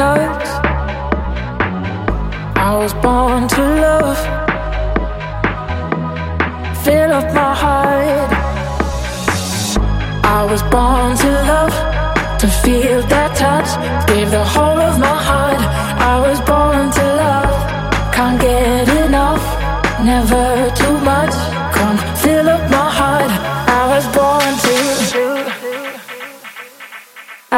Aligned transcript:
touch. 0.00 0.48
I 2.68 2.70
was 2.82 2.92
born 3.04 3.40
to 3.54 3.62
love. 3.86 4.20
Fill 6.84 7.10
up 7.20 7.28
my 7.40 7.52
heart. 7.62 8.30
I 10.38 10.40
was 10.50 10.62
born 10.74 11.10
to 11.22 11.30
love. 11.52 11.74
To 12.42 12.46
feel 12.62 12.98
that 13.12 13.30
touch. 13.44 13.70
Gave 14.10 14.28
the 14.38 14.46
whole 14.54 14.80
of 14.88 14.94
my 15.08 15.18
heart. 15.28 15.62
I 16.12 16.16
was 16.26 16.38
born 16.50 16.84
to 16.98 17.04
love. 17.24 17.54
Can't 18.16 18.38
get 18.46 18.86
enough. 19.04 19.44
Never 20.12 20.46
too 20.80 20.96
much. 21.12 21.34
Come 21.76 21.98
fill 22.22 22.48
up 22.56 22.64
my 22.78 22.88
heart. 23.00 23.32
I 23.80 23.82
was 23.92 24.04
born 24.16 24.52
to. 24.64 24.76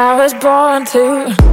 I 0.07 0.09
was 0.19 0.33
born 0.45 0.81
to. 0.93 1.52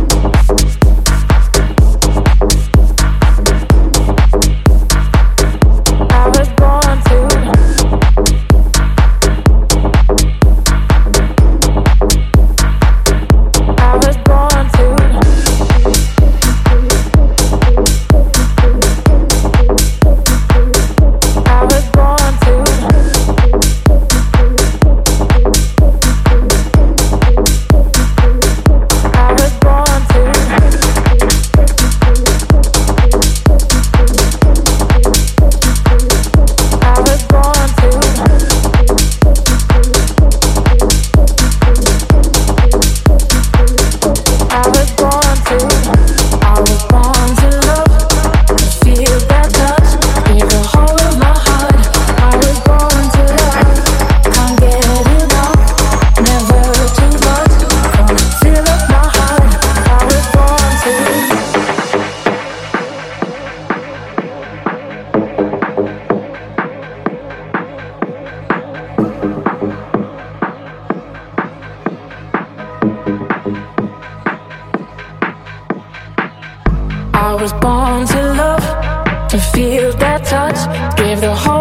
I 77.30 77.34
was 77.34 77.52
born 77.52 78.08
to 78.08 78.22
love, 78.42 79.28
to 79.28 79.38
feel 79.38 79.92
that 79.98 80.24
touch, 80.24 80.58
give 80.96 81.20
the 81.20 81.32
whole 81.32 81.59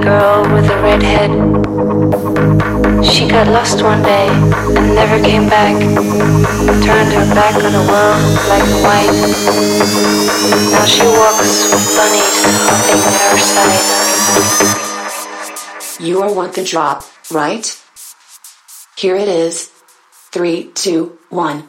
girl 0.00 0.42
with 0.52 0.66
the 0.66 0.76
red 0.82 1.02
head? 1.02 1.30
She 3.04 3.28
got 3.28 3.46
lost 3.48 3.82
one 3.82 4.02
day 4.02 4.28
and 4.28 4.94
never 4.94 5.18
came 5.22 5.48
back. 5.48 5.74
Turned 6.84 7.12
her 7.12 7.26
back 7.34 7.54
on 7.56 7.72
the 7.72 7.84
world 7.90 8.22
like 8.48 8.62
a 8.62 8.80
white. 8.86 9.12
Now 10.72 10.84
she 10.84 11.02
walks 11.02 11.70
with 11.70 11.86
bunnies 11.96 12.36
hopping 12.66 13.02
at 13.08 13.20
her 13.26 13.38
side. 13.38 13.86
You 16.00 16.22
are 16.22 16.32
want 16.32 16.54
the 16.54 16.64
drop, 16.64 17.04
right? 17.30 17.66
Here 18.96 19.16
it 19.16 19.28
is. 19.28 19.70
Three, 20.30 20.70
two, 20.74 21.18
one, 21.30 21.68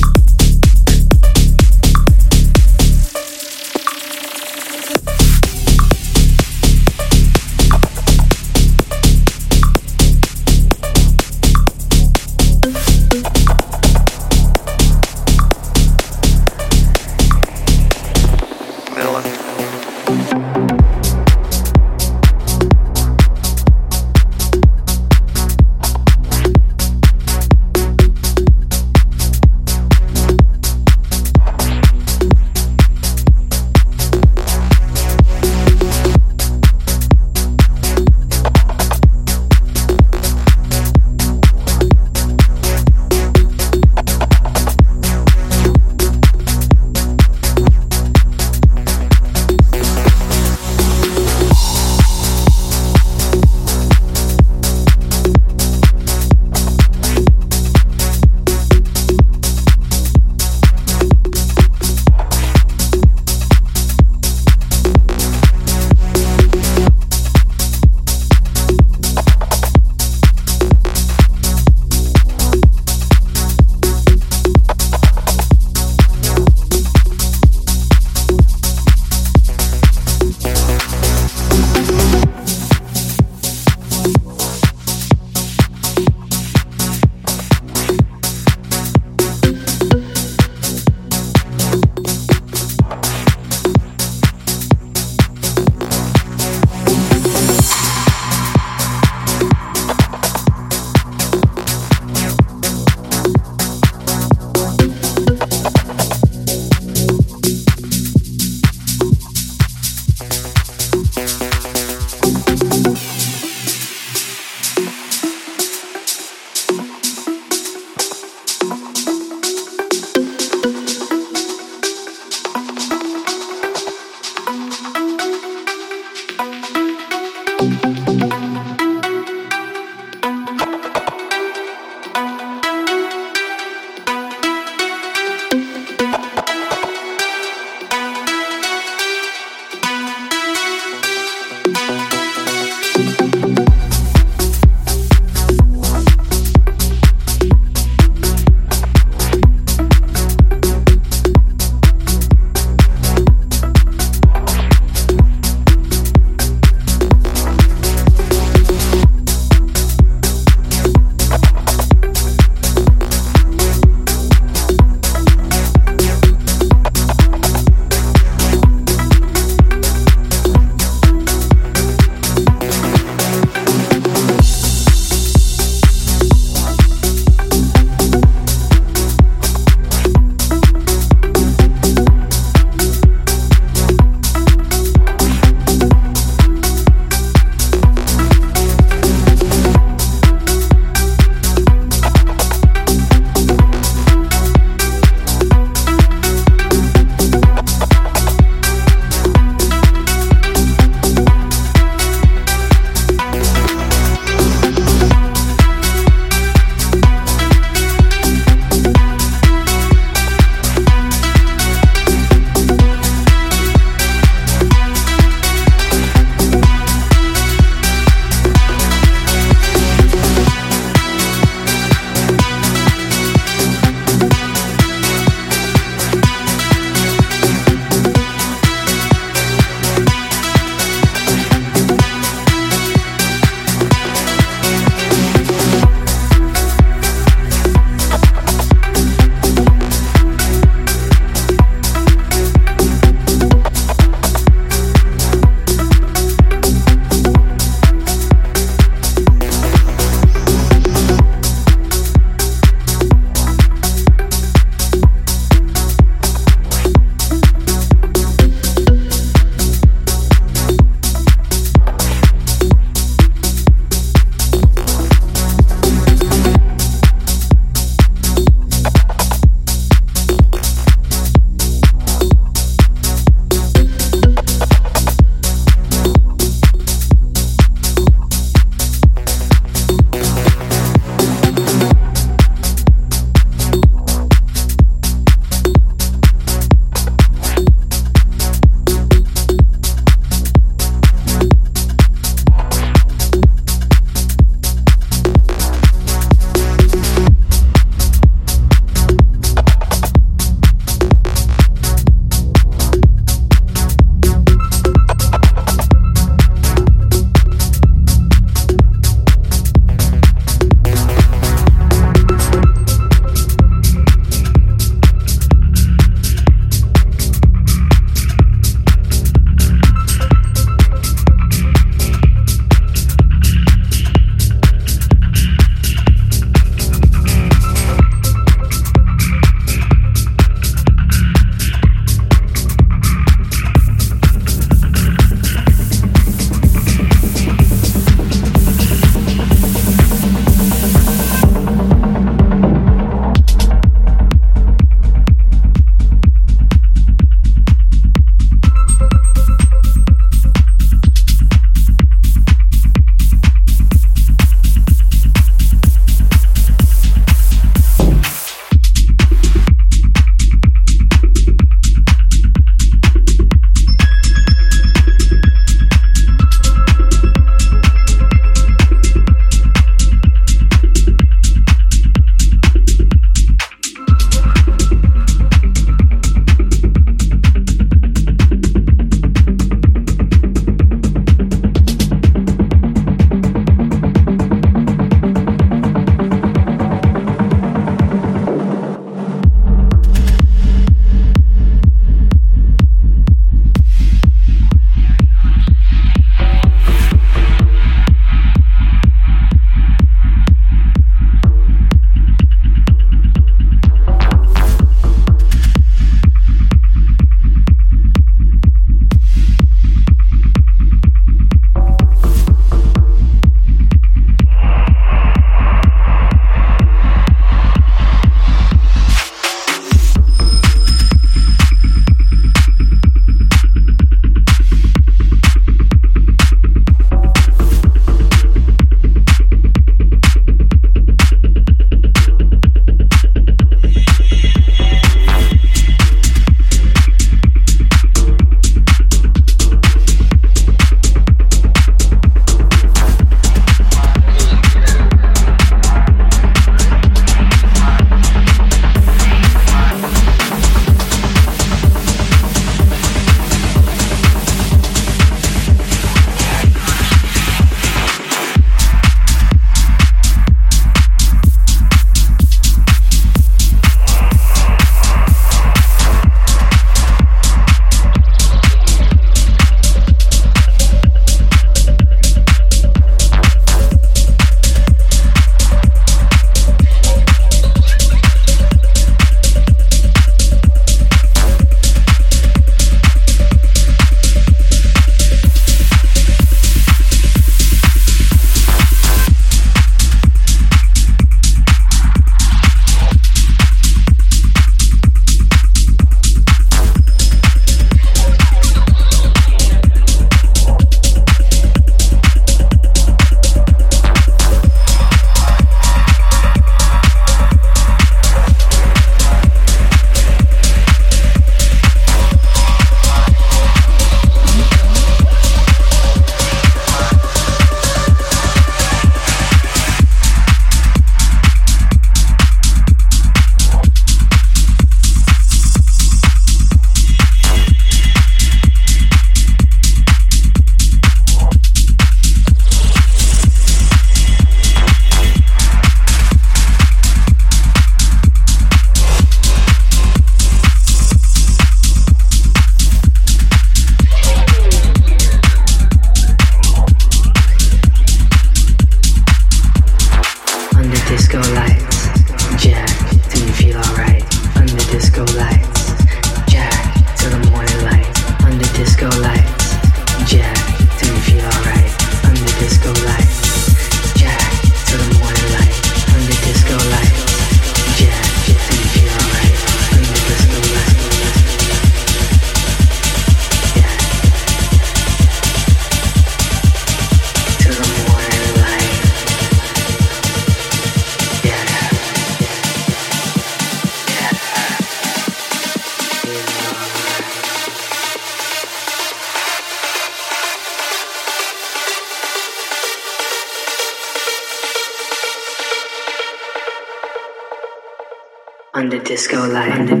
disco 599.21 599.45
light. 599.45 600.00